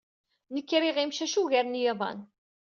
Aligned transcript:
Nekk 0.53 0.69
riɣ 0.83 0.97
imcac 0.99 1.33
ugar 1.41 1.65
n 1.67 1.79
yiḍan. 1.81 2.19